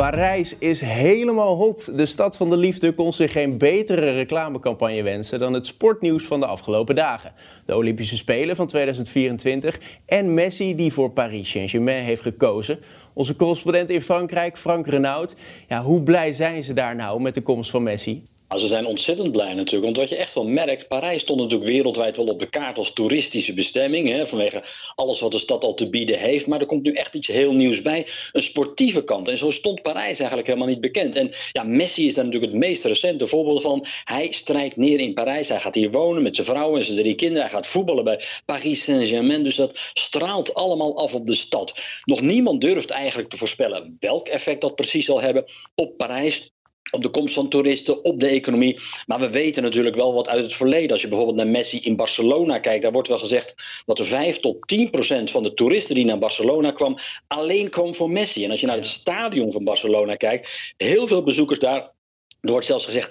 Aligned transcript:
Parijs 0.00 0.58
is 0.58 0.80
helemaal 0.80 1.56
hot. 1.56 1.96
De 1.96 2.06
stad 2.06 2.36
van 2.36 2.50
de 2.50 2.56
liefde 2.56 2.92
kon 2.92 3.12
zich 3.12 3.32
geen 3.32 3.58
betere 3.58 4.12
reclamecampagne 4.12 5.02
wensen 5.02 5.40
dan 5.40 5.52
het 5.52 5.66
sportnieuws 5.66 6.24
van 6.24 6.40
de 6.40 6.46
afgelopen 6.46 6.94
dagen. 6.94 7.32
De 7.66 7.76
Olympische 7.76 8.16
Spelen 8.16 8.56
van 8.56 8.66
2024 8.66 9.80
en 10.06 10.34
Messi 10.34 10.74
die 10.74 10.92
voor 10.92 11.10
Paris 11.10 11.50
Saint-Germain 11.50 12.04
heeft 12.04 12.22
gekozen. 12.22 12.78
Onze 13.12 13.36
correspondent 13.36 13.90
in 13.90 14.02
Frankrijk, 14.02 14.58
Frank 14.58 14.86
Renaud. 14.86 15.34
Ja, 15.68 15.82
hoe 15.82 16.02
blij 16.02 16.32
zijn 16.32 16.62
ze 16.62 16.72
daar 16.72 16.96
nou 16.96 17.20
met 17.20 17.34
de 17.34 17.42
komst 17.42 17.70
van 17.70 17.82
Messi? 17.82 18.22
Ze 18.58 18.66
zijn 18.66 18.86
ontzettend 18.86 19.32
blij 19.32 19.54
natuurlijk. 19.54 19.84
Want 19.84 19.96
wat 19.96 20.08
je 20.08 20.16
echt 20.16 20.34
wel 20.34 20.44
merkt, 20.44 20.88
Parijs 20.88 21.20
stond 21.20 21.40
natuurlijk 21.40 21.70
wereldwijd 21.70 22.16
wel 22.16 22.26
op 22.26 22.38
de 22.38 22.48
kaart 22.48 22.78
als 22.78 22.92
toeristische 22.92 23.54
bestemming. 23.54 24.08
Hè, 24.08 24.26
vanwege 24.26 24.62
alles 24.94 25.20
wat 25.20 25.32
de 25.32 25.38
stad 25.38 25.64
al 25.64 25.74
te 25.74 25.88
bieden 25.88 26.18
heeft. 26.18 26.46
Maar 26.46 26.60
er 26.60 26.66
komt 26.66 26.82
nu 26.82 26.92
echt 26.92 27.14
iets 27.14 27.26
heel 27.26 27.52
nieuws 27.52 27.82
bij. 27.82 28.06
Een 28.32 28.42
sportieve 28.42 29.04
kant. 29.04 29.28
En 29.28 29.38
zo 29.38 29.50
stond 29.50 29.82
Parijs 29.82 30.18
eigenlijk 30.18 30.46
helemaal 30.46 30.68
niet 30.68 30.80
bekend. 30.80 31.16
En 31.16 31.30
ja, 31.52 31.62
Messi 31.62 32.06
is 32.06 32.14
daar 32.14 32.24
natuurlijk 32.24 32.52
het 32.52 32.60
meest 32.60 32.84
recente 32.84 33.26
voorbeeld 33.26 33.62
van. 33.62 33.84
Hij 34.04 34.32
strijkt 34.32 34.76
neer 34.76 35.00
in 35.00 35.14
Parijs. 35.14 35.48
Hij 35.48 35.60
gaat 35.60 35.74
hier 35.74 35.90
wonen 35.90 36.22
met 36.22 36.34
zijn 36.34 36.46
vrouw 36.46 36.76
en 36.76 36.84
zijn 36.84 36.98
drie 36.98 37.14
kinderen. 37.14 37.42
Hij 37.42 37.52
gaat 37.52 37.66
voetballen 37.66 38.04
bij 38.04 38.20
Paris 38.44 38.84
Saint-Germain. 38.84 39.42
Dus 39.42 39.56
dat 39.56 39.90
straalt 39.92 40.54
allemaal 40.54 40.96
af 40.96 41.14
op 41.14 41.26
de 41.26 41.34
stad. 41.34 41.80
Nog 42.04 42.20
niemand 42.20 42.60
durft 42.60 42.90
eigenlijk 42.90 43.28
te 43.30 43.36
voorspellen 43.36 43.96
welk 44.00 44.28
effect 44.28 44.60
dat 44.60 44.74
precies 44.74 45.04
zal 45.04 45.20
hebben 45.20 45.44
op 45.74 45.96
Parijs 45.96 46.52
op 46.90 47.02
de 47.02 47.10
komst 47.10 47.34
van 47.34 47.48
toeristen, 47.48 48.04
op 48.04 48.20
de 48.20 48.26
economie. 48.26 48.80
Maar 49.06 49.20
we 49.20 49.30
weten 49.30 49.62
natuurlijk 49.62 49.96
wel 49.96 50.12
wat 50.12 50.28
uit 50.28 50.42
het 50.42 50.54
verleden. 50.54 50.90
Als 50.90 51.02
je 51.02 51.08
bijvoorbeeld 51.08 51.38
naar 51.38 51.46
Messi 51.46 51.78
in 51.78 51.96
Barcelona 51.96 52.58
kijkt, 52.58 52.82
daar 52.82 52.92
wordt 52.92 53.08
wel 53.08 53.18
gezegd 53.18 53.54
dat 53.86 53.98
er 53.98 54.04
5 54.04 54.40
tot 54.40 54.68
10 54.68 54.90
procent 54.90 55.30
van 55.30 55.42
de 55.42 55.54
toeristen 55.54 55.94
die 55.94 56.04
naar 56.04 56.18
Barcelona 56.18 56.70
kwam, 56.70 56.96
alleen 57.26 57.70
kwam 57.70 57.94
voor 57.94 58.10
Messi. 58.10 58.44
En 58.44 58.50
als 58.50 58.60
je 58.60 58.66
naar 58.66 58.76
het 58.76 58.86
stadion 58.86 59.52
van 59.52 59.64
Barcelona 59.64 60.14
kijkt, 60.14 60.72
heel 60.76 61.06
veel 61.06 61.22
bezoekers 61.22 61.58
daar 61.58 61.98
er 62.40 62.50
wordt 62.50 62.66
zelfs 62.66 62.84
gezegd 62.84 63.10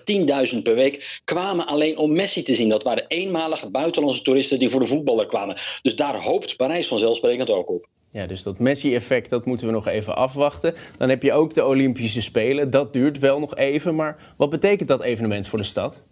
10.000 0.53 0.61
per 0.61 0.75
week 0.75 1.19
kwamen 1.23 1.67
alleen 1.67 1.97
om 1.97 2.13
Messi 2.13 2.43
te 2.43 2.55
zien. 2.55 2.69
Dat 2.69 2.83
waren 2.83 3.07
eenmalige 3.07 3.69
buitenlandse 3.69 4.21
toeristen 4.21 4.59
die 4.59 4.69
voor 4.69 4.79
de 4.79 4.85
voetballer 4.85 5.25
kwamen. 5.25 5.57
Dus 5.81 5.95
daar 5.95 6.23
hoopt 6.23 6.55
Parijs 6.55 6.87
vanzelfsprekend 6.87 7.49
ook 7.49 7.69
op. 7.69 7.87
Ja, 8.11 8.25
dus 8.25 8.43
dat 8.43 8.59
Messi-effect, 8.59 9.29
dat 9.29 9.45
moeten 9.45 9.67
we 9.67 9.73
nog 9.73 9.87
even 9.87 10.15
afwachten. 10.15 10.73
Dan 10.97 11.09
heb 11.09 11.23
je 11.23 11.33
ook 11.33 11.53
de 11.53 11.65
Olympische 11.65 12.21
Spelen. 12.21 12.69
Dat 12.69 12.93
duurt 12.93 13.19
wel 13.19 13.39
nog 13.39 13.55
even, 13.55 13.95
maar 13.95 14.17
wat 14.37 14.49
betekent 14.49 14.89
dat 14.89 15.01
evenement 15.01 15.47
voor 15.47 15.59
de 15.59 15.65
stad? 15.65 16.03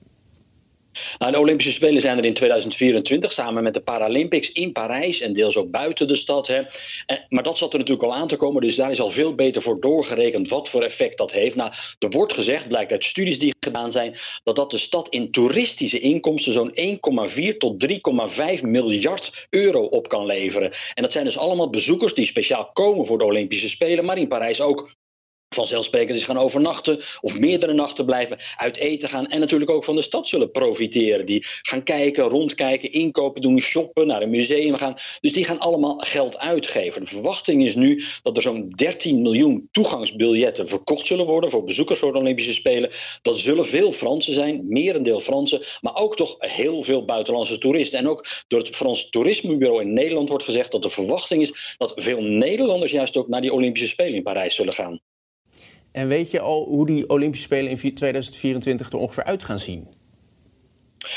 Nou, 1.18 1.32
de 1.32 1.40
Olympische 1.40 1.72
Spelen 1.72 2.02
zijn 2.02 2.18
er 2.18 2.26
in 2.26 2.34
2024 2.34 3.32
samen 3.32 3.64
met 3.64 3.74
de 3.74 3.82
Paralympics 3.82 4.52
in 4.52 4.72
Parijs 4.72 5.22
en 5.22 5.34
deels 5.34 5.58
ook 5.58 5.72
buiten 5.72 6.08
de 6.08 6.16
stad. 6.16 6.48
Hè. 6.48 6.62
Maar 7.30 7.44
dat 7.44 7.58
zat 7.58 7.74
er 7.74 7.80
natuurlijk 7.80 8.08
al 8.08 8.16
aan 8.16 8.28
te 8.28 8.36
komen, 8.36 8.62
dus 8.62 8.76
daar 8.76 8.92
is 8.92 9.02
al 9.02 9.10
veel 9.10 9.36
beter 9.36 9.62
voor 9.62 9.80
doorgerekend 9.80 10.50
wat 10.50 10.70
voor 10.70 10.84
effect 10.84 11.18
dat 11.18 11.32
heeft. 11.32 11.56
Nou, 11.56 11.72
er 12.00 12.10
wordt 12.10 12.34
gezegd, 12.34 12.68
blijkt 12.68 12.92
uit 12.92 13.04
studies 13.04 13.40
die 13.40 13.56
gedaan 13.60 13.92
zijn, 13.92 14.16
dat 14.44 14.56
dat 14.56 14.72
de 14.72 14.78
stad 14.78 15.10
in 15.10 15.32
toeristische 15.32 16.00
inkomsten 16.00 16.54
zo'n 16.54 16.72
1,4 17.52 17.58
tot 17.58 17.88
3,5 18.58 18.62
miljard 18.62 19.48
euro 19.50 19.84
op 19.84 20.10
kan 20.10 20.26
leveren. 20.26 20.72
En 20.94 21.04
dat 21.04 21.12
zijn 21.12 21.26
dus 21.26 21.38
allemaal 21.38 21.70
bezoekers 21.70 22.14
die 22.14 22.26
speciaal 22.26 22.70
komen 22.74 23.06
voor 23.06 23.18
de 23.18 23.26
Olympische 23.26 23.70
Spelen, 23.70 24.06
maar 24.06 24.18
in 24.18 24.28
Parijs 24.28 24.62
ook 24.62 24.90
vanzelfsprekend 25.56 26.18
is 26.18 26.24
gaan 26.24 26.38
overnachten 26.38 27.00
of 27.22 27.40
meerdere 27.40 27.74
nachten 27.74 28.06
blijven, 28.06 28.38
uit 28.56 28.78
eten 28.78 29.10
gaan 29.10 29.28
en 29.28 29.40
natuurlijk 29.40 29.72
ook 29.72 29.84
van 29.84 29.96
de 29.96 30.02
stad 30.02 30.28
zullen 30.28 30.52
profiteren. 30.52 31.26
Die 31.26 31.46
gaan 31.62 31.84
kijken, 31.84 32.24
rondkijken, 32.24 32.92
inkopen 32.92 33.42
doen, 33.42 33.60
shoppen, 33.60 34.08
naar 34.08 34.22
een 34.22 34.30
museum 34.30 34.76
gaan. 34.76 34.96
Dus 35.20 35.34
die 35.34 35.46
gaan 35.46 35.60
allemaal 35.60 35.98
geld 35.98 36.38
uitgeven. 36.38 37.02
De 37.02 37.08
verwachting 37.08 37.66
is 37.66 37.76
nu 37.76 38.04
dat 38.22 38.36
er 38.36 38.42
zo'n 38.42 38.70
13 38.70 39.22
miljoen 39.22 39.68
toegangsbiljetten 39.72 40.68
verkocht 40.68 41.08
zullen 41.08 41.26
worden 41.26 41.52
voor 41.52 41.64
bezoekers 41.64 42.00
voor 42.00 42.14
de 42.14 42.20
Olympische 42.20 42.54
Spelen. 42.54 42.92
Dat 43.22 43.40
zullen 43.40 43.66
veel 43.66 43.92
Fransen 43.92 44.34
zijn, 44.34 44.66
merendeel 44.68 45.20
Fransen, 45.20 45.66
maar 45.82 45.96
ook 45.96 46.16
toch 46.16 46.36
heel 46.38 46.84
veel 46.84 47.06
buitenlandse 47.06 47.58
toeristen. 47.58 48.00
En 48.00 48.08
ook 48.08 48.26
door 48.48 48.60
het 48.60 48.76
Frans 48.76 49.10
Toerismebureau 49.10 49.82
in 49.82 49.94
Nederland 49.94 50.30
wordt 50.30 50.44
gezegd 50.44 50.72
dat 50.72 50.82
de 50.82 50.90
verwachting 50.90 51.42
is 51.42 51.76
dat 51.78 51.94
veel 51.96 52.22
Nederlanders 52.22 52.92
juist 52.92 53.18
ook 53.18 53.28
naar 53.28 53.42
die 53.42 53.54
Olympische 53.54 53.88
Spelen 53.88 54.16
in 54.16 54.24
Parijs 54.24 54.56
zullen 54.56 54.74
gaan. 54.74 55.00
En 55.98 56.08
weet 56.08 56.32
je 56.32 56.40
al 56.40 56.66
hoe 56.66 56.86
die 56.86 57.10
Olympische 57.10 57.46
Spelen 57.46 57.72
in 57.72 57.94
2024 57.96 58.90
er 58.92 58.98
ongeveer 58.98 59.24
uit 59.24 59.44
gaan 59.44 59.60
zien? 59.60 59.88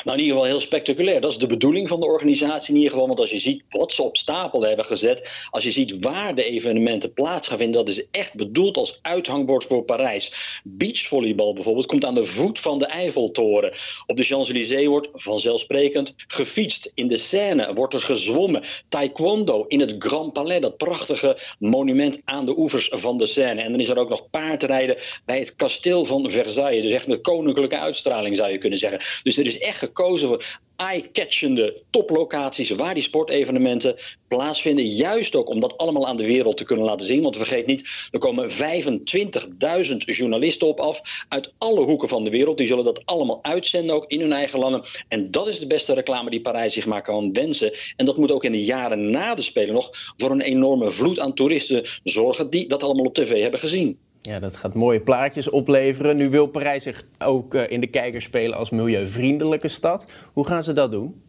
Nou, 0.04 0.18
in 0.18 0.24
ieder 0.24 0.36
geval 0.36 0.44
heel 0.44 0.60
spectaculair. 0.60 1.20
Dat 1.20 1.30
is 1.30 1.38
de 1.38 1.46
bedoeling 1.46 1.88
van 1.88 2.00
de 2.00 2.06
organisatie 2.06 2.70
in 2.70 2.76
ieder 2.76 2.92
geval. 2.92 3.06
Want 3.06 3.20
als 3.20 3.30
je 3.30 3.38
ziet 3.38 3.62
wat 3.68 3.92
ze 3.92 4.02
op 4.02 4.16
stapel 4.16 4.62
hebben 4.62 4.84
gezet, 4.84 5.46
als 5.50 5.64
je 5.64 5.70
ziet 5.70 5.98
waar 5.98 6.34
de 6.34 6.44
evenementen 6.44 7.12
plaats 7.12 7.48
gaan 7.48 7.58
vinden, 7.58 7.84
dat 7.84 7.96
is 7.96 8.06
echt 8.10 8.34
bedoeld 8.34 8.76
als 8.76 8.98
uithangbord 9.02 9.64
voor 9.64 9.84
Parijs. 9.84 10.32
Beachvolleybal 10.64 11.54
bijvoorbeeld 11.54 11.86
komt 11.86 12.04
aan 12.04 12.14
de 12.14 12.24
voet 12.24 12.58
van 12.58 12.78
de 12.78 12.86
Eiffeltoren. 12.86 13.72
Op 14.06 14.16
de 14.16 14.22
Champs-Élysées 14.22 14.86
wordt 14.86 15.08
vanzelfsprekend 15.12 16.14
gefietst. 16.26 16.90
In 16.94 17.08
de 17.08 17.16
Seine 17.16 17.74
wordt 17.74 17.94
er 17.94 18.02
gezwommen. 18.02 18.64
Taekwondo 18.88 19.64
in 19.68 19.80
het 19.80 19.94
Grand 19.98 20.32
Palais, 20.32 20.60
dat 20.60 20.76
prachtige 20.76 21.36
monument 21.58 22.20
aan 22.24 22.44
de 22.44 22.58
oevers 22.58 22.88
van 22.92 23.18
de 23.18 23.26
Seine. 23.26 23.62
En 23.62 23.70
dan 23.70 23.80
is 23.80 23.88
er 23.88 23.98
ook 23.98 24.08
nog 24.08 24.30
paardrijden 24.30 24.96
bij 25.24 25.38
het 25.38 25.56
kasteel 25.56 26.04
van 26.04 26.30
Versailles. 26.30 26.82
Dus 26.82 26.92
echt 26.92 27.08
een 27.08 27.22
koninklijke 27.22 27.78
uitstraling 27.78 28.36
zou 28.36 28.50
je 28.50 28.58
kunnen 28.58 28.78
zeggen. 28.78 29.00
Dus 29.22 29.36
er 29.36 29.46
is 29.46 29.58
echt 29.58 29.79
gekozen 29.80 30.28
voor 30.28 30.60
eye-catchende 30.80 31.82
toplocaties 31.90 32.70
waar 32.70 32.94
die 32.94 33.02
sportevenementen 33.02 33.96
plaatsvinden. 34.28 34.86
Juist 34.86 35.34
ook 35.34 35.48
om 35.48 35.60
dat 35.60 35.76
allemaal 35.76 36.06
aan 36.06 36.16
de 36.16 36.26
wereld 36.26 36.56
te 36.56 36.64
kunnen 36.64 36.84
laten 36.84 37.06
zien. 37.06 37.22
Want 37.22 37.36
vergeet 37.36 37.66
niet, 37.66 38.08
er 38.10 38.18
komen 38.18 38.50
25.000 38.50 39.96
journalisten 39.96 40.66
op 40.66 40.80
af 40.80 41.24
uit 41.28 41.52
alle 41.58 41.80
hoeken 41.80 42.08
van 42.08 42.24
de 42.24 42.30
wereld. 42.30 42.58
Die 42.58 42.66
zullen 42.66 42.84
dat 42.84 43.06
allemaal 43.06 43.38
uitzenden 43.42 43.94
ook 43.94 44.10
in 44.10 44.20
hun 44.20 44.32
eigen 44.32 44.58
landen. 44.58 44.82
En 45.08 45.30
dat 45.30 45.48
is 45.48 45.58
de 45.58 45.66
beste 45.66 45.94
reclame 45.94 46.30
die 46.30 46.40
Parijs 46.40 46.72
zich 46.72 46.86
maar 46.86 47.02
kan 47.02 47.32
wensen. 47.32 47.72
En 47.96 48.06
dat 48.06 48.16
moet 48.16 48.32
ook 48.32 48.44
in 48.44 48.52
de 48.52 48.64
jaren 48.64 49.10
na 49.10 49.34
de 49.34 49.42
Spelen 49.42 49.74
nog 49.74 49.90
voor 50.16 50.30
een 50.30 50.40
enorme 50.40 50.90
vloed 50.90 51.18
aan 51.18 51.34
toeristen 51.34 51.84
zorgen 52.04 52.50
die 52.50 52.68
dat 52.68 52.82
allemaal 52.82 53.04
op 53.04 53.14
tv 53.14 53.40
hebben 53.42 53.60
gezien. 53.60 53.98
Ja, 54.20 54.38
dat 54.38 54.56
gaat 54.56 54.74
mooie 54.74 55.00
plaatjes 55.00 55.50
opleveren. 55.50 56.16
Nu 56.16 56.30
wil 56.30 56.46
Parijs 56.46 56.82
zich 56.82 57.06
ook 57.18 57.54
eh, 57.54 57.70
in 57.70 57.80
de 57.80 57.86
kijker 57.86 58.22
spelen 58.22 58.58
als 58.58 58.70
milieuvriendelijke 58.70 59.68
stad. 59.68 60.06
Hoe 60.32 60.46
gaan 60.46 60.62
ze 60.62 60.72
dat 60.72 60.90
doen? 60.90 61.22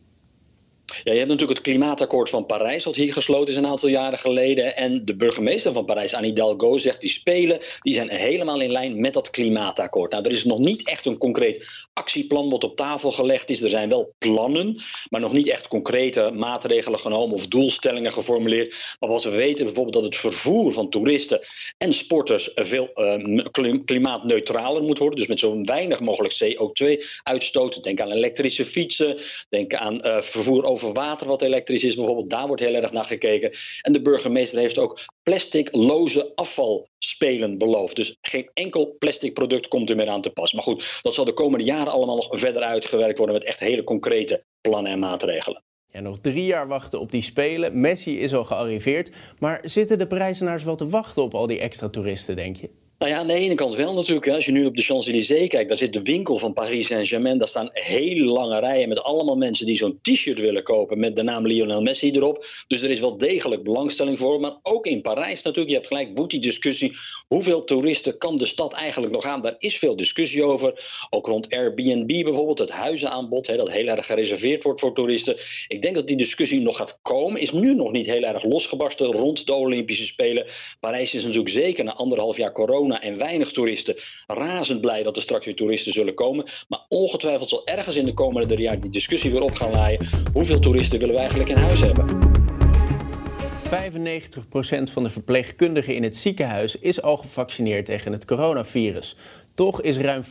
Ja, 1.04 1.12
je 1.12 1.18
hebt 1.18 1.30
natuurlijk 1.30 1.58
het 1.58 1.68
klimaatakkoord 1.68 2.30
van 2.30 2.46
Parijs, 2.46 2.84
wat 2.84 2.96
hier 2.96 3.14
gesloten 3.14 3.50
is 3.50 3.56
een 3.56 3.68
aantal 3.68 3.90
jaren 3.90 4.20
geleden. 4.20 4.76
En 4.76 5.06
de 5.06 5.16
burgemeester 5.16 5.74
van 5.74 5.86
Parijs, 5.86 6.14
Anne 6.14 6.28
Hidalgo, 6.28 6.78
zegt 6.78 7.02
die 7.02 7.10
spelen 7.10 7.60
die 7.80 7.94
zijn 7.94 8.10
helemaal 8.10 8.62
in 8.62 8.72
lijn 8.72 9.02
met 9.02 9.14
dat 9.14 9.30
klimaatakkoord. 9.30 10.12
Nou, 10.12 10.24
er 10.24 10.32
is 10.32 10.44
nog 10.44 10.60
niet 10.60 10.88
echt 10.88 11.06
een 11.06 11.18
concreet 11.18 11.88
actieplan 11.94 12.50
wat 12.50 12.64
op 12.64 12.76
tafel 12.76 13.12
gelegd 13.12 13.50
is. 13.50 13.62
Er 13.62 13.70
zijn 13.70 13.90
wel 13.90 14.14
plannen, 14.18 14.82
maar 15.10 15.22
nog 15.22 15.34
niet 15.34 15.50
echt 15.50 15.68
concrete 15.68 16.32
maatregelen 16.34 17.00
genomen 17.00 17.36
of 17.36 17.48
doelstellingen 17.48 18.14
geformuleerd. 18.14 18.96
Maar 19.00 19.10
wat 19.10 19.24
we 19.24 19.30
weten 19.30 19.66
bijvoorbeeld 19.66 19.96
dat 19.96 20.04
het 20.04 20.16
vervoer 20.16 20.72
van 20.72 20.90
toeristen 20.90 21.40
en 21.78 21.94
sporters 21.94 22.52
veel 22.56 22.90
uh, 22.94 23.80
klimaatneutraler 23.86 24.84
moet 24.84 24.98
worden. 24.98 25.20
Dus 25.20 25.28
met 25.28 25.40
zo 25.40 25.62
weinig 25.64 26.00
mogelijk 26.00 26.34
CO2-uitstoot. 26.44 27.84
Denk 27.84 28.02
aan 28.02 28.12
elektrische 28.12 28.66
fietsen, 28.66 29.18
denk 29.50 29.74
aan 29.74 30.00
uh, 30.06 30.22
vervoer 30.22 30.64
over 30.64 30.81
over 30.84 31.02
water 31.02 31.28
wat 31.28 31.42
elektrisch 31.42 31.84
is 31.84 31.96
bijvoorbeeld, 31.96 32.30
daar 32.30 32.48
wordt 32.48 32.62
heel 32.62 32.74
erg 32.74 32.92
naar 32.92 33.06
gekeken. 33.06 33.52
En 33.82 33.94
de 33.94 34.02
burgemeester 34.02 34.60
heeft 34.60 34.78
ook 34.78 35.00
plasticloze 35.24 36.32
afvalspelen 36.36 37.58
beloofd. 37.58 37.96
Dus 37.96 38.18
geen 38.22 38.50
enkel 38.54 38.96
plastic 39.00 39.34
product 39.34 39.68
komt 39.68 39.90
er 39.90 39.96
meer 39.96 40.10
aan 40.10 40.22
te 40.22 40.30
pas. 40.30 40.54
Maar 40.54 40.64
goed, 40.64 41.00
dat 41.02 41.14
zal 41.14 41.26
de 41.26 41.34
komende 41.34 41.66
jaren 41.66 41.92
allemaal 41.92 42.16
nog 42.16 42.28
verder 42.30 42.62
uitgewerkt 42.62 43.18
worden 43.18 43.36
met 43.36 43.46
echt 43.46 43.60
hele 43.60 43.84
concrete 43.84 44.44
plannen 44.62 44.92
en 44.92 45.00
maatregelen. 45.00 45.64
Ja, 45.88 46.00
nog 46.00 46.20
drie 46.20 46.46
jaar 46.46 46.68
wachten 46.68 47.00
op 47.00 47.12
die 47.12 47.22
Spelen. 47.22 47.82
Messi 47.82 48.20
is 48.20 48.34
al 48.34 48.46
gearriveerd. 48.46 49.12
Maar 49.40 49.60
zitten 49.64 49.98
de 49.98 50.08
Parijzenaars 50.08 50.64
wel 50.64 50.76
te 50.76 50.90
wachten 50.90 51.24
op 51.24 51.34
al 51.34 51.48
die 51.48 51.60
extra 51.60 51.90
toeristen, 51.90 52.36
denk 52.36 52.56
je? 52.56 52.70
Nou 53.02 53.14
ja, 53.14 53.20
aan 53.20 53.28
de 53.28 53.34
ene 53.34 53.56
kant 53.56 53.76
wel 53.76 53.94
natuurlijk. 53.94 54.28
Als 54.28 54.46
je 54.46 54.52
nu 54.52 54.66
op 54.66 54.76
de 54.76 54.82
Champs-Élysées 54.82 55.48
kijkt, 55.48 55.68
daar 55.68 55.78
zit 55.78 55.94
de 55.94 56.02
winkel 56.02 56.38
van 56.38 56.54
Paris 56.54 56.88
Saint-Germain. 56.88 57.38
Daar 57.38 57.48
staan 57.48 57.70
hele 57.72 58.24
lange 58.24 58.60
rijen 58.60 58.90
met 58.90 59.04
allemaal 59.04 59.38
mensen 59.38 59.66
die 59.66 59.78
zo'n 59.78 60.00
t-shirt 60.02 60.40
willen 60.40 60.64
kopen 60.64 61.00
met 61.00 61.16
de 61.16 61.24
naam 61.24 61.48
Lionel 61.48 61.82
Messi 61.82 62.12
erop. 62.12 62.46
Dus 62.68 62.82
er 62.82 62.90
is 62.90 63.00
wel 63.00 63.18
degelijk 63.18 63.64
belangstelling 63.64 64.20
voor. 64.20 64.40
Maar 64.40 64.56
ook 64.64 64.86
in 64.86 65.02
Parijs 65.02 65.42
natuurlijk, 65.42 65.70
je 65.70 65.76
hebt 65.76 65.88
gelijk, 65.88 66.18
woedt 66.18 66.32
die 66.32 66.42
discussie. 66.42 66.92
Hoeveel 67.28 67.64
toeristen 67.64 68.18
kan 68.18 68.36
de 68.36 68.46
stad 68.46 68.74
eigenlijk 68.74 69.14
nog 69.14 69.26
aan? 69.26 69.42
Daar 69.42 69.56
is 69.58 69.78
veel 69.78 69.96
discussie 69.96 70.44
over. 70.44 71.06
Ook 71.10 71.26
rond 71.28 71.50
Airbnb 71.50 72.24
bijvoorbeeld, 72.24 72.60
het 72.60 72.70
huizenaanbod, 72.70 73.48
hè, 73.48 73.58
dat 73.58 73.72
heel 73.72 73.88
erg 73.88 74.06
gereserveerd 74.06 74.64
wordt 74.64 74.80
voor 74.80 74.94
toeristen. 74.94 75.38
Ik 75.68 75.82
denk 75.82 75.96
dat 75.96 76.08
die 76.08 76.18
discussie 76.18 76.60
nog 76.60 76.78
gaat 76.78 77.00
komen. 77.02 77.42
Is 77.42 77.52
nu 77.52 77.76
nog 77.76 77.92
niet 77.92 78.06
heel 78.06 78.24
erg 78.24 78.44
losgebarsten 78.44 79.06
rond 79.06 79.46
de 79.46 79.54
Olympische 79.54 80.06
Spelen. 80.06 80.46
Parijs 80.80 81.14
is 81.14 81.24
natuurlijk 81.24 81.50
zeker 81.50 81.84
na 81.84 81.94
anderhalf 81.94 82.38
jaar 82.38 82.52
corona 82.52 82.90
en 83.00 83.18
weinig 83.18 83.52
toeristen 83.52 83.96
razend 84.28 84.82
blij 84.82 85.04
dat 85.04 85.16
er 85.16 85.22
straks 85.22 85.46
weer 85.46 85.56
toeristen 85.56 85.94
zullen 85.94 86.14
komen. 86.14 86.46
Maar 86.68 86.86
ongetwijfeld 86.88 87.50
zal 87.50 87.68
ergens 87.68 87.96
in 87.96 88.06
de 88.06 88.14
komende 88.14 88.48
drie 88.48 88.64
jaar 88.64 88.80
die 88.80 88.92
discussie 88.92 89.32
weer 89.32 89.42
op 89.42 89.54
gaan 89.54 89.72
laaien. 89.72 90.08
Hoeveel 90.34 90.60
toeristen 90.60 91.00
willen 91.00 91.14
we 91.14 91.20
eigenlijk 91.20 91.50
in 91.50 91.58
huis 91.58 91.80
hebben? 91.82 92.40
95% 93.72 94.92
van 94.92 95.04
de 95.04 95.10
verpleegkundigen 95.10 95.96
in 95.96 96.04
het 96.04 96.16
ziekenhuis 96.16 96.76
is 96.76 97.02
al 97.02 97.18
gevaccineerd 97.18 97.86
tegen 97.86 98.12
het 98.12 98.26
coronavirus. 98.26 99.16
Toch 99.54 99.82
is 99.82 99.98
ruim 99.98 100.24
55% 100.24 100.28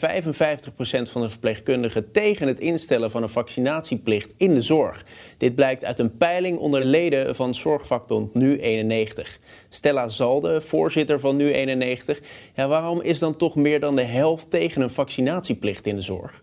van 1.03 1.23
de 1.23 1.29
verpleegkundigen 1.29 2.13
tegen 2.13 2.47
het 2.47 2.61
instellen 2.61 3.11
van 3.11 3.23
een 3.23 3.29
vaccinatieplicht 3.29 4.35
in 4.37 4.55
de 4.55 4.61
zorg. 4.61 5.05
Dit 5.37 5.55
blijkt 5.55 5.85
uit 5.85 5.99
een 5.99 6.17
peiling 6.17 6.59
onder 6.59 6.85
leden 6.85 7.35
van 7.35 7.55
Zorgvakbond 7.55 8.31
Nu91. 8.35 9.41
Stella 9.69 10.09
Zalde, 10.09 10.61
voorzitter 10.61 11.21
van 11.21 11.41
Nu91. 11.41 12.25
Ja, 12.55 12.69
waarom 12.69 13.01
is 13.01 13.19
dan 13.19 13.37
toch 13.37 13.57
meer 13.57 13.81
dan 13.81 13.97
de 13.97 14.03
helft 14.03 14.51
tegen 14.51 14.83
een 14.83 14.91
vaccinatieplicht 14.91 15.87
in 15.87 15.95
de 15.95 16.01
zorg? 16.01 16.43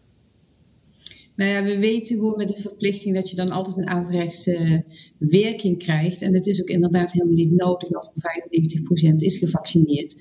Nou 1.37 1.51
ja, 1.51 1.63
we 1.63 1.77
weten 1.77 2.15
gewoon 2.15 2.37
met 2.37 2.47
de 2.47 2.61
verplichting 2.61 3.15
dat 3.15 3.29
je 3.29 3.35
dan 3.35 3.51
altijd 3.51 3.77
een 3.77 3.87
averechtse 3.87 4.83
werking 5.17 5.77
krijgt. 5.77 6.21
En 6.21 6.31
dat 6.31 6.47
is 6.47 6.61
ook 6.61 6.67
inderdaad 6.67 7.11
helemaal 7.11 7.35
niet 7.35 7.51
nodig 7.51 7.93
als 7.93 8.09
95% 9.11 9.15
is 9.15 9.37
gevaccineerd. 9.37 10.15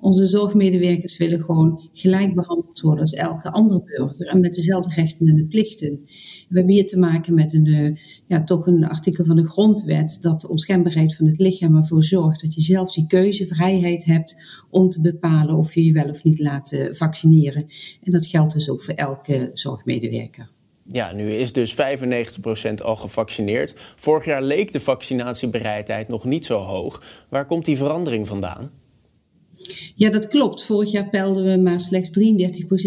Onze 0.00 0.26
zorgmedewerkers 0.26 1.16
willen 1.16 1.40
gewoon 1.40 1.88
gelijk 1.92 2.34
behandeld 2.34 2.80
worden 2.80 3.00
als 3.00 3.12
elke 3.12 3.50
andere 3.50 3.82
burger 3.82 4.26
en 4.26 4.40
met 4.40 4.54
dezelfde 4.54 4.94
rechten 4.94 5.26
en 5.26 5.34
de 5.34 5.46
plichten. 5.46 6.00
We 6.48 6.56
hebben 6.56 6.74
hier 6.74 6.86
te 6.86 6.98
maken 6.98 7.34
met 7.34 7.54
een, 7.54 7.66
eh, 7.66 7.96
ja, 8.26 8.44
toch 8.44 8.66
een 8.66 8.88
artikel 8.88 9.24
van 9.24 9.36
de 9.36 9.48
grondwet 9.48 10.18
dat 10.20 10.40
de 10.40 10.48
onschendbaarheid 10.48 11.16
van 11.16 11.26
het 11.26 11.38
lichaam 11.38 11.76
ervoor 11.76 12.04
zorgt 12.04 12.42
dat 12.42 12.54
je 12.54 12.60
zelf 12.60 12.92
die 12.92 13.06
keuzevrijheid 13.06 14.04
hebt 14.04 14.36
om 14.70 14.88
te 14.88 15.00
bepalen 15.00 15.56
of 15.56 15.74
je 15.74 15.84
je 15.84 15.92
wel 15.92 16.08
of 16.08 16.24
niet 16.24 16.38
laat 16.38 16.72
eh, 16.72 16.94
vaccineren. 16.94 17.66
En 18.02 18.12
dat 18.12 18.26
geldt 18.26 18.52
dus 18.52 18.70
ook 18.70 18.82
voor 18.82 18.94
elke 18.94 19.50
zorgmedewerker. 19.52 20.50
Ja, 20.92 21.12
nu 21.12 21.32
is 21.32 21.52
dus 21.52 21.74
95% 21.74 22.82
al 22.82 22.96
gevaccineerd. 22.96 23.74
Vorig 23.96 24.24
jaar 24.24 24.42
leek 24.42 24.72
de 24.72 24.80
vaccinatiebereidheid 24.80 26.08
nog 26.08 26.24
niet 26.24 26.44
zo 26.44 26.58
hoog. 26.58 27.02
Waar 27.28 27.46
komt 27.46 27.64
die 27.64 27.76
verandering 27.76 28.26
vandaan? 28.26 28.70
Ja, 29.94 30.10
dat 30.10 30.28
klopt. 30.28 30.62
Vorig 30.62 30.90
jaar 30.90 31.08
pelden 31.08 31.44
we 31.44 31.62
maar 31.62 31.80
slechts 31.80 32.10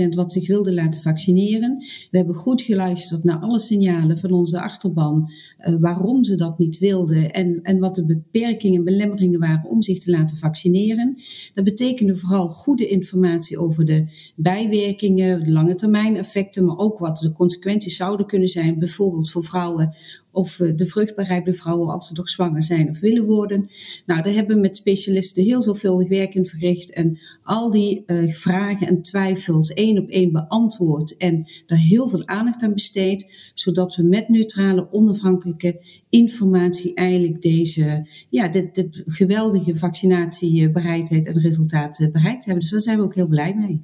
33% 0.03 0.15
wat 0.15 0.31
zich 0.31 0.47
wilde 0.47 0.73
laten 0.73 1.01
vaccineren. 1.01 1.77
We 2.11 2.17
hebben 2.17 2.35
goed 2.35 2.61
geluisterd 2.61 3.23
naar 3.23 3.39
alle 3.39 3.59
signalen 3.59 4.17
van 4.17 4.31
onze 4.31 4.61
achterban 4.61 5.31
uh, 5.59 5.75
waarom 5.79 6.23
ze 6.23 6.35
dat 6.35 6.57
niet 6.57 6.77
wilden 6.77 7.31
en, 7.31 7.59
en 7.63 7.79
wat 7.79 7.95
de 7.95 8.05
beperkingen 8.05 8.77
en 8.77 8.83
belemmeringen 8.83 9.39
waren 9.39 9.69
om 9.69 9.81
zich 9.81 9.99
te 9.99 10.11
laten 10.11 10.37
vaccineren. 10.37 11.17
Dat 11.53 11.63
betekende 11.63 12.15
vooral 12.15 12.47
goede 12.47 12.87
informatie 12.87 13.57
over 13.57 13.85
de 13.85 14.07
bijwerkingen, 14.35 15.43
de 15.43 15.51
lange 15.51 15.75
termijn 15.75 16.15
effecten, 16.15 16.65
maar 16.65 16.77
ook 16.77 16.99
wat 16.99 17.17
de 17.17 17.31
consequenties 17.31 17.95
zouden 17.95 18.25
kunnen 18.25 18.49
zijn, 18.49 18.79
bijvoorbeeld 18.79 19.31
voor 19.31 19.43
vrouwen 19.43 19.95
of 20.31 20.59
eh, 20.59 20.71
de 20.75 20.85
vruchtbaarheid 20.85 21.43
bij 21.43 21.53
vrouwen 21.53 21.89
als 21.89 22.07
ze 22.07 22.13
nog 22.13 22.29
zwanger 22.29 22.63
zijn 22.63 22.89
of 22.89 22.99
willen 22.99 23.25
worden. 23.25 23.69
Nou, 24.05 24.21
daar 24.21 24.33
hebben 24.33 24.55
we 24.55 24.61
met 24.61 24.77
specialisten 24.77 25.43
heel 25.43 25.61
zorgvuldig 25.61 26.07
werk 26.07 26.35
in 26.35 26.45
verricht 26.45 26.93
en 26.93 27.19
al 27.43 27.71
die 27.71 28.03
uh, 28.07 28.33
vragen 28.33 28.87
en 28.87 29.01
twijfels 29.01 29.73
één 29.73 29.97
op 29.97 30.09
één 30.09 30.31
beantwoord 30.31 31.17
en 31.17 31.47
daar 31.65 31.77
heel 31.77 32.09
veel 32.09 32.27
aandacht 32.27 32.63
aan 32.63 32.73
besteed, 32.73 33.51
zodat 33.53 33.95
we 33.95 34.03
met 34.03 34.29
neutrale, 34.29 34.91
onafhankelijke 34.91 35.81
informatie 36.09 36.93
eigenlijk 36.93 37.41
deze, 37.41 38.07
ja, 38.29 38.47
dit, 38.47 39.03
geweldige 39.05 39.75
vaccinatiebereidheid 39.75 41.27
en 41.27 41.39
resultaten 41.39 42.11
bereikt 42.11 42.45
hebben. 42.45 42.61
Dus 42.61 42.71
daar 42.71 42.81
zijn 42.81 42.97
we 42.97 43.03
ook 43.03 43.15
heel 43.15 43.27
blij 43.27 43.55
mee. 43.55 43.81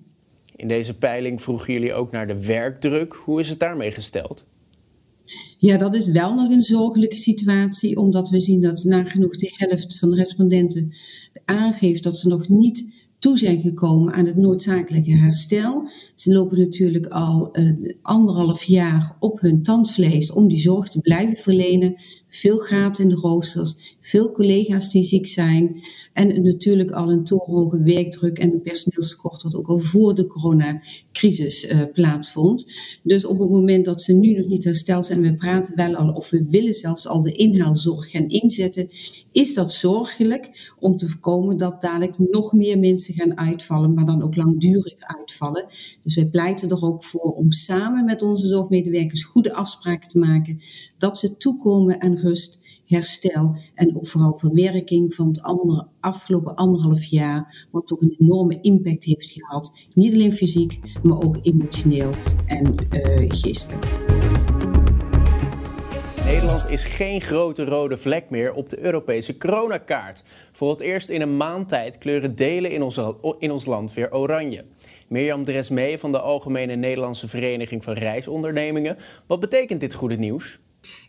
In 0.55 0.67
deze 0.67 0.97
peiling 0.97 1.41
vroegen 1.41 1.73
jullie 1.73 1.93
ook 1.93 2.11
naar 2.11 2.27
de 2.27 2.45
werkdruk. 2.45 3.13
Hoe 3.13 3.39
is 3.39 3.49
het 3.49 3.59
daarmee 3.59 3.91
gesteld? 3.91 4.45
Ja, 5.57 5.77
dat 5.77 5.95
is 5.95 6.07
wel 6.07 6.33
nog 6.33 6.49
een 6.49 6.63
zorgelijke 6.63 7.15
situatie, 7.15 7.97
omdat 7.97 8.29
we 8.29 8.41
zien 8.41 8.61
dat 8.61 8.83
nagenoeg 8.83 9.35
de 9.35 9.53
helft 9.55 9.99
van 9.99 10.09
de 10.09 10.15
respondenten 10.15 10.93
aangeeft 11.45 12.03
dat 12.03 12.17
ze 12.17 12.27
nog 12.27 12.47
niet 12.49 12.95
toe 13.19 13.37
zijn 13.37 13.61
gekomen 13.61 14.13
aan 14.13 14.25
het 14.25 14.35
noodzakelijke 14.35 15.11
herstel. 15.11 15.89
Ze 16.15 16.33
lopen 16.33 16.57
natuurlijk 16.57 17.07
al 17.07 17.49
uh, 17.59 17.93
anderhalf 18.01 18.63
jaar 18.63 19.15
op 19.19 19.39
hun 19.39 19.63
tandvlees 19.63 20.31
om 20.31 20.47
die 20.47 20.59
zorg 20.59 20.87
te 20.87 21.01
blijven 21.01 21.37
verlenen. 21.37 21.95
Veel 22.39 22.57
gaten 22.57 23.03
in 23.03 23.09
de 23.09 23.15
roosters, 23.15 23.97
veel 23.99 24.31
collega's 24.31 24.91
die 24.91 25.03
ziek 25.03 25.27
zijn. 25.27 25.81
En 26.13 26.43
natuurlijk 26.43 26.91
al 26.91 27.11
een 27.11 27.23
torenhoge 27.23 27.81
werkdruk 27.81 28.37
en 28.37 28.53
een 28.53 28.61
personeelstekort 28.61 29.43
wat 29.43 29.55
ook 29.55 29.67
al 29.67 29.79
voor 29.79 30.15
de 30.15 30.27
coronacrisis 30.27 31.65
uh, 31.65 31.81
plaatsvond. 31.93 32.71
Dus 33.03 33.25
op 33.25 33.39
het 33.39 33.49
moment 33.49 33.85
dat 33.85 34.01
ze 34.01 34.13
nu 34.13 34.31
nog 34.33 34.47
niet 34.47 34.63
hersteld 34.63 35.05
zijn, 35.05 35.21
we 35.21 35.35
praten 35.35 35.75
wel 35.75 35.95
al 35.95 36.13
of 36.13 36.29
we 36.29 36.45
willen 36.49 36.73
zelfs 36.73 37.07
al 37.07 37.21
de 37.21 37.31
inhaalzorg 37.31 38.09
gaan 38.09 38.29
inzetten, 38.29 38.89
is 39.31 39.53
dat 39.53 39.73
zorgelijk 39.73 40.73
om 40.79 40.97
te 40.97 41.07
voorkomen 41.07 41.57
dat 41.57 41.81
dadelijk 41.81 42.17
nog 42.17 42.53
meer 42.53 42.79
mensen 42.79 43.13
gaan 43.13 43.37
uitvallen, 43.37 43.93
maar 43.93 44.05
dan 44.05 44.23
ook 44.23 44.35
langdurig 44.35 44.99
uitvallen. 44.99 45.65
Dus 46.03 46.15
wij 46.15 46.27
pleiten 46.27 46.69
er 46.69 46.85
ook 46.85 47.03
voor 47.03 47.31
om 47.31 47.51
samen 47.51 48.05
met 48.05 48.21
onze 48.21 48.47
zorgmedewerkers 48.47 49.23
goede 49.23 49.53
afspraken 49.53 50.09
te 50.09 50.19
maken 50.19 50.61
dat 50.97 51.17
ze 51.17 51.37
toekomen 51.37 52.01
aan 52.01 52.15
rust 52.15 52.65
herstel 52.85 53.55
en 53.75 53.97
vooral 54.01 54.35
verwerking 54.35 55.13
van 55.13 55.27
het 55.27 55.41
andere, 55.41 55.87
afgelopen 55.99 56.55
anderhalf 56.55 57.03
jaar, 57.03 57.67
wat 57.71 57.87
toch 57.87 58.01
een 58.01 58.15
enorme 58.17 58.61
impact 58.61 59.03
heeft 59.03 59.29
gehad. 59.31 59.79
Niet 59.93 60.13
alleen 60.13 60.33
fysiek, 60.33 60.79
maar 61.03 61.21
ook 61.21 61.37
emotioneel 61.41 62.11
en 62.45 62.75
uh, 62.91 63.25
geestelijk. 63.27 63.85
Nederland 66.25 66.69
is 66.69 66.85
geen 66.85 67.21
grote 67.21 67.65
rode 67.65 67.97
vlek 67.97 68.29
meer 68.29 68.53
op 68.53 68.69
de 68.69 68.83
Europese 68.83 69.37
coronakaart. 69.37 70.23
Voor 70.51 70.69
het 70.69 70.79
eerst 70.79 71.09
in 71.09 71.21
een 71.21 71.37
maand 71.37 71.69
tijd 71.69 71.97
kleuren 71.97 72.35
delen 72.35 72.71
in 72.71 72.81
ons, 72.81 72.99
in 73.39 73.51
ons 73.51 73.65
land 73.65 73.93
weer 73.93 74.13
oranje. 74.13 74.65
Mirjam 75.07 75.43
Dresmee 75.43 75.97
van 75.97 76.11
de 76.11 76.19
Algemene 76.19 76.75
Nederlandse 76.75 77.27
Vereniging 77.27 77.83
van 77.83 77.93
Reisondernemingen. 77.93 78.97
Wat 79.27 79.39
betekent 79.39 79.79
dit 79.79 79.93
goede 79.93 80.15
nieuws? 80.15 80.59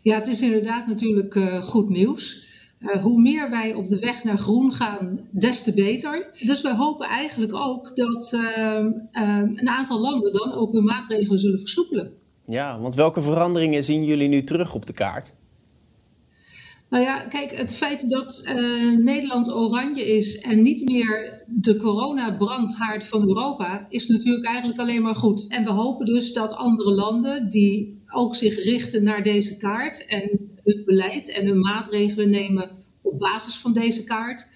Ja, 0.01 0.15
het 0.15 0.27
is 0.27 0.41
inderdaad 0.41 0.87
natuurlijk 0.87 1.35
uh, 1.35 1.63
goed 1.63 1.89
nieuws. 1.89 2.47
Uh, 2.79 3.03
hoe 3.03 3.21
meer 3.21 3.49
wij 3.49 3.73
op 3.73 3.87
de 3.87 3.99
weg 3.99 4.23
naar 4.23 4.37
groen 4.37 4.71
gaan, 4.71 5.19
des 5.31 5.63
te 5.63 5.73
beter. 5.73 6.29
Dus 6.45 6.61
wij 6.61 6.75
hopen 6.75 7.07
eigenlijk 7.07 7.53
ook 7.53 7.95
dat 7.95 8.31
uh, 8.35 8.85
een 9.11 9.69
aantal 9.69 9.99
landen 9.99 10.33
dan 10.33 10.53
ook 10.53 10.71
hun 10.71 10.83
maatregelen 10.83 11.39
zullen 11.39 11.59
versoepelen. 11.59 12.13
Ja, 12.45 12.79
want 12.79 12.95
welke 12.95 13.21
veranderingen 13.21 13.83
zien 13.83 14.03
jullie 14.03 14.27
nu 14.27 14.43
terug 14.43 14.75
op 14.75 14.85
de 14.85 14.93
kaart? 14.93 15.33
Nou 16.89 17.03
ja, 17.03 17.19
kijk, 17.19 17.51
het 17.55 17.73
feit 17.73 18.09
dat 18.09 18.43
Nederland 18.97 19.53
oranje 19.53 20.15
is 20.15 20.39
en 20.41 20.61
niet 20.61 20.89
meer 20.89 21.43
de 21.47 21.75
coronabrandhaard 21.75 23.05
van 23.05 23.27
Europa, 23.27 23.85
is 23.89 24.07
natuurlijk 24.07 24.45
eigenlijk 24.45 24.79
alleen 24.79 25.01
maar 25.01 25.15
goed. 25.15 25.47
En 25.47 25.63
we 25.63 25.69
hopen 25.71 26.05
dus 26.05 26.33
dat 26.33 26.53
andere 26.53 26.91
landen 26.91 27.49
die 27.49 27.98
ook 28.11 28.35
zich 28.35 28.63
richten 28.63 29.03
naar 29.03 29.23
deze 29.23 29.57
kaart 29.57 30.05
en 30.05 30.51
hun 30.63 30.83
beleid 30.85 31.31
en 31.31 31.45
hun 31.45 31.59
maatregelen 31.59 32.29
nemen 32.29 32.71
op 33.01 33.19
basis 33.19 33.57
van 33.57 33.73
deze 33.73 34.03
kaart. 34.03 34.47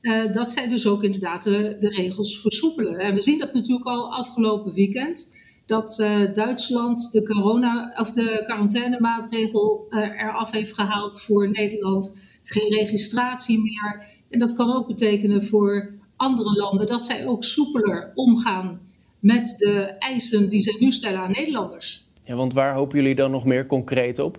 Uh, 0.00 0.32
dat 0.32 0.50
zij 0.50 0.68
dus 0.68 0.86
ook 0.86 1.02
inderdaad 1.02 1.42
de, 1.42 1.76
regels 1.78 2.40
versoepelen. 2.40 2.98
En 2.98 3.14
we 3.14 3.22
zien 3.22 3.38
dat 3.38 3.52
natuurlijk 3.52 3.86
al 3.86 4.12
afgelopen 4.12 4.72
weekend. 4.72 5.36
Dat 5.66 5.98
uh, 5.98 6.32
Duitsland 6.32 7.12
de, 7.12 7.22
corona, 7.22 7.94
of 7.96 8.12
de 8.12 8.42
quarantainemaatregel 8.46 9.86
uh, 9.90 10.00
eraf 10.00 10.50
heeft 10.50 10.74
gehaald 10.74 11.20
voor 11.20 11.50
Nederland. 11.50 12.18
Geen 12.44 12.72
registratie 12.72 13.62
meer. 13.62 14.06
En 14.30 14.38
dat 14.38 14.54
kan 14.54 14.72
ook 14.72 14.86
betekenen 14.86 15.44
voor 15.44 15.98
andere 16.16 16.56
landen 16.56 16.86
dat 16.86 17.04
zij 17.04 17.26
ook 17.26 17.44
soepeler 17.44 18.12
omgaan 18.14 18.80
met 19.20 19.54
de 19.58 19.80
eisen 19.98 20.48
die 20.48 20.60
zij 20.60 20.76
nu 20.78 20.90
stellen 20.90 21.20
aan 21.20 21.30
Nederlanders. 21.30 22.07
Ja, 22.28 22.34
want 22.34 22.52
waar 22.52 22.74
hopen 22.74 22.98
jullie 22.98 23.14
dan 23.14 23.30
nog 23.30 23.44
meer 23.44 23.66
concreet 23.66 24.18
op? 24.18 24.38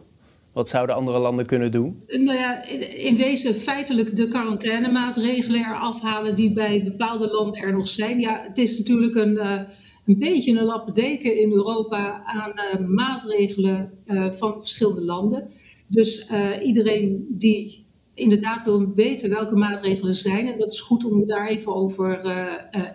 Wat 0.54 0.70
zouden 0.70 0.96
andere 0.96 1.20
landen 1.20 1.46
kunnen 1.46 1.72
doen? 1.72 2.04
Nou 2.08 2.38
ja, 2.38 2.66
in 2.94 3.18
wezen 3.18 3.56
feitelijk 3.56 4.16
de 4.16 4.28
quarantainemaatregelen 4.28 5.60
eraf 5.60 6.02
halen 6.02 6.36
die 6.36 6.54
bij 6.54 6.84
bepaalde 6.84 7.28
landen 7.28 7.62
er 7.62 7.74
nog 7.74 7.88
zijn. 7.88 8.20
Ja, 8.20 8.44
het 8.48 8.58
is 8.58 8.78
natuurlijk 8.78 9.16
een, 9.16 9.36
uh, 9.36 9.62
een 10.06 10.18
beetje 10.20 10.52
een 10.52 11.38
in 11.42 11.52
Europa 11.52 12.24
aan 12.26 12.54
uh, 12.56 12.88
maatregelen 12.88 13.92
van 14.30 14.58
verschillende 14.58 15.02
landen. 15.02 15.50
Dus 15.88 16.30
iedereen 16.64 17.26
die 17.30 17.86
inderdaad 18.14 18.64
wil 18.64 18.94
weten 18.94 19.30
welke 19.30 19.56
maatregelen 19.56 20.10
er 20.10 20.16
zijn. 20.16 20.48
En 20.48 20.58
dat 20.58 20.72
is 20.72 20.80
goed 20.80 21.06
om 21.06 21.26
daar 21.26 21.48
even 21.48 21.76
over 21.76 22.22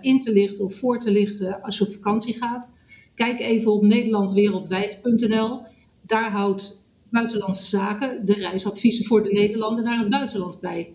in 0.00 0.20
te 0.20 0.32
lichten 0.32 0.64
of 0.64 0.74
voor 0.74 0.98
te 0.98 1.10
lichten 1.10 1.62
als 1.62 1.78
je 1.78 1.86
op 1.86 1.92
vakantie 1.92 2.34
gaat. 2.34 2.82
Kijk 3.14 3.40
even 3.40 3.72
op 3.72 3.82
nederlandwereldwijd.nl. 3.82 5.60
Daar 6.06 6.30
houdt 6.30 6.82
Buitenlandse 7.10 7.64
Zaken 7.64 8.26
de 8.26 8.34
reisadviezen 8.34 9.04
voor 9.04 9.22
de 9.22 9.32
Nederlanden 9.32 9.84
naar 9.84 9.98
het 9.98 10.10
buitenland 10.10 10.60
bij. 10.60 10.92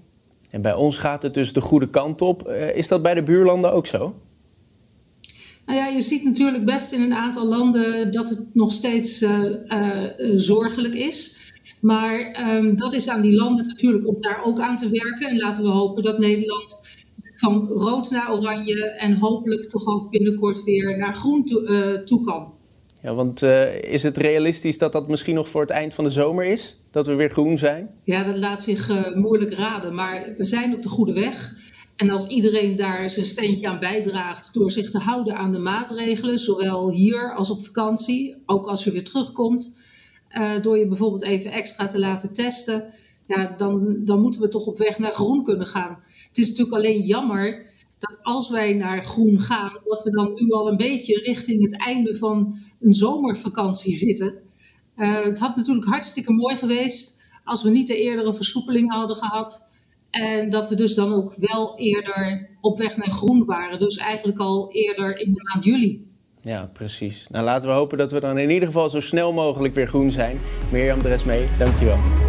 En 0.50 0.62
bij 0.62 0.74
ons 0.74 0.98
gaat 0.98 1.24
het 1.24 1.34
dus 1.34 1.54
de 1.54 1.62
goede 1.62 1.90
kant 1.90 2.22
op. 2.22 2.48
Uh, 2.48 2.76
is 2.76 2.88
dat 2.88 3.02
bij 3.02 3.14
de 3.14 3.24
buurlanden 3.24 3.74
ook 3.74 3.88
zo? 3.88 4.16
Nou 5.66 5.82
ja, 5.82 5.88
je 5.88 6.02
ziet 6.02 6.24
natuurlijk 6.24 6.66
best 6.66 6.92
in 6.92 7.02
een 7.02 7.14
aantal 7.14 7.48
landen 7.48 8.12
dat 8.12 8.30
het 8.30 8.56
nog 8.56 8.72
steeds 8.72 9.22
uh, 9.22 9.40
uh, 9.68 10.04
zorgelijk 10.36 10.94
is. 10.94 11.38
Maar 11.82 12.48
um, 12.56 12.76
dat 12.76 12.94
is 12.94 13.08
aan 13.08 13.22
die 13.22 13.36
landen 13.36 13.68
natuurlijk 13.68 14.08
om 14.08 14.22
daar 14.22 14.44
ook 14.44 14.60
aan 14.60 14.76
te 14.76 14.90
werken. 14.90 15.30
En 15.30 15.38
laten 15.38 15.64
we 15.64 15.70
hopen 15.70 16.04
dat 16.04 16.20
Nederland 16.20 16.99
van 17.40 17.68
rood 17.68 18.10
naar 18.10 18.34
oranje 18.34 18.84
en 18.84 19.18
hopelijk 19.18 19.70
toch 19.70 19.88
ook 19.88 20.10
binnenkort 20.10 20.64
weer 20.64 20.98
naar 20.98 21.14
groen 21.14 21.46
toe, 21.46 22.02
toe 22.06 22.26
kan. 22.26 22.54
Ja, 23.02 23.14
want 23.14 23.42
uh, 23.42 23.84
is 23.84 24.04
het 24.04 24.18
realistisch 24.18 24.78
dat 24.78 24.92
dat 24.92 25.08
misschien 25.08 25.36
nog 25.36 25.50
voor 25.50 25.62
het 25.62 25.70
eind 25.70 25.94
van 25.94 26.04
de 26.04 26.10
zomer 26.10 26.46
is? 26.46 26.82
Dat 26.92 27.08
we 27.08 27.16
weer 27.16 27.30
groen 27.30 27.58
zijn? 27.58 27.90
Ja, 28.04 28.24
dat 28.24 28.38
laat 28.38 28.64
zich 28.64 28.90
uh, 28.90 29.16
moeilijk 29.16 29.54
raden. 29.54 29.96
Maar 29.96 30.34
we 30.38 30.46
zijn 30.46 30.76
op 30.76 30.82
de 30.82 30.90
goede 30.90 31.14
weg. 31.14 31.54
En 31.96 32.10
als 32.10 32.28
iedereen 32.28 32.76
daar 32.76 33.10
zijn 33.10 33.26
steentje 33.26 33.68
aan 33.68 33.80
bijdraagt 33.80 34.54
door 34.54 34.72
zich 34.72 34.90
te 34.90 35.00
houden 35.00 35.36
aan 35.36 35.52
de 35.52 35.58
maatregelen, 35.58 36.40
zowel 36.40 36.92
hier 36.92 37.36
als 37.36 37.50
op 37.50 37.66
vakantie, 37.66 38.36
ook 38.46 38.66
als 38.68 38.84
je 38.84 38.92
weer 38.92 39.04
terugkomt, 39.04 39.74
door 40.62 40.78
je 40.78 40.88
bijvoorbeeld 40.88 41.24
even 41.24 41.52
extra 41.52 41.86
te 41.86 42.00
laten 42.00 42.34
testen, 42.34 42.94
ja, 43.28 43.54
dan, 43.58 43.98
dan 44.06 44.22
moeten 44.22 44.42
we 44.42 44.48
toch 44.48 44.66
op 44.66 44.78
weg 44.78 45.00
naar 45.00 45.14
groen 45.14 45.44
kunnen 45.44 45.68
gaan. 45.68 45.98
Het 46.40 46.48
is 46.48 46.58
natuurlijk 46.58 46.86
alleen 46.86 47.02
jammer 47.02 47.66
dat 48.00 48.20
als 48.22 48.50
wij 48.50 48.74
naar 48.74 49.04
groen 49.04 49.40
gaan, 49.40 49.78
dat 49.86 50.04
we 50.04 50.12
dan 50.12 50.32
nu 50.36 50.52
al 50.52 50.68
een 50.68 50.78
beetje 50.78 51.22
richting 51.24 51.62
het 51.62 51.78
einde 51.78 52.16
van 52.16 52.58
een 52.82 52.94
zomervakantie 52.94 53.96
zitten. 53.96 54.34
Uh, 54.96 55.24
het 55.24 55.40
had 55.40 55.56
natuurlijk 55.56 55.88
hartstikke 55.88 56.32
mooi 56.32 56.56
geweest 56.56 57.22
als 57.44 57.64
we 57.64 57.70
niet 57.70 57.88
de 57.88 57.98
eerdere 57.98 58.34
versoepeling 58.34 58.92
hadden 58.92 59.16
gehad. 59.16 59.70
En 60.10 60.50
dat 60.50 60.70
we 60.70 60.76
dus 60.76 60.96
dan 60.96 61.14
ook 61.14 61.34
wel 61.36 61.78
eerder 61.78 62.50
op 62.62 62.78
weg 62.78 62.98
naar 62.98 63.12
groen 63.12 63.46
waren. 63.46 63.80
Dus 63.80 63.98
eigenlijk 63.98 64.40
al 64.40 64.72
eerder 64.72 65.20
in 65.20 65.34
de 65.34 65.42
maand 65.44 65.64
juli. 65.64 66.08
Ja, 66.42 66.70
precies. 66.74 67.28
Nou, 67.30 67.46
laten 67.46 67.70
we 67.70 67.76
hopen 67.76 67.98
dat 67.98 68.12
we 68.12 68.20
dan 68.20 68.38
in 68.38 68.50
ieder 68.50 68.68
geval 68.68 68.90
zo 68.90 69.00
snel 69.00 69.34
mogelijk 69.34 69.74
weer 69.74 69.88
groen 69.88 70.12
zijn. 70.12 70.40
Mirjam 70.72 71.02
Dresmee, 71.02 71.48
dankjewel. 71.58 72.29